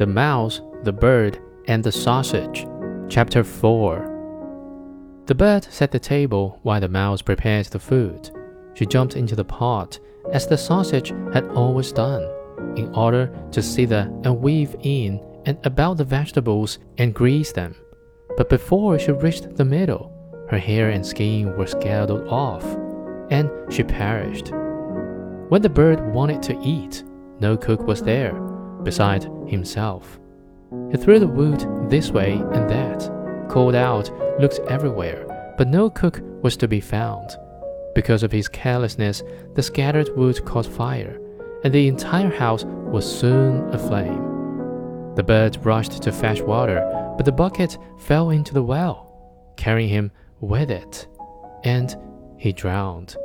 [0.00, 2.66] The Mouse, the Bird, and the Sausage.
[3.10, 8.30] Chapter 4 The bird set the table while the mouse prepared the food.
[8.72, 9.98] She jumped into the pot,
[10.32, 12.22] as the sausage had always done,
[12.76, 17.74] in order to slither and weave in and about the vegetables and grease them.
[18.38, 20.10] But before she reached the middle,
[20.48, 22.64] her hair and skin were scalded off,
[23.30, 24.50] and she perished.
[25.50, 27.04] When the bird wanted to eat,
[27.38, 28.49] no cook was there,
[28.84, 30.18] beside himself.
[30.90, 35.26] He threw the wood this way and that, called out, looked everywhere,
[35.58, 37.30] but no cook was to be found.
[37.94, 39.22] Because of his carelessness,
[39.54, 41.20] the scattered wood caught fire,
[41.64, 45.14] and the entire house was soon aflame.
[45.16, 46.80] The bird rushed to fetch water,
[47.16, 51.08] but the bucket fell into the well, carrying him with it,
[51.64, 51.94] and
[52.38, 53.16] he drowned.